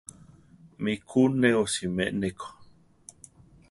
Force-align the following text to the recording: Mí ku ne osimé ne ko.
Mí 0.83 0.93
ku 1.09 1.21
ne 1.41 1.49
osimé 1.63 2.05
ne 2.19 2.29
ko. 2.39 2.49